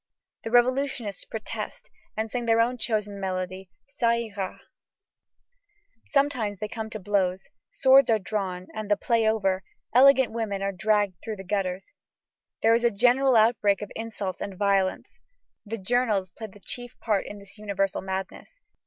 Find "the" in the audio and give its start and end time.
0.43-0.49, 3.85-3.91, 8.89-8.97, 11.35-11.43, 15.67-15.77, 16.47-16.59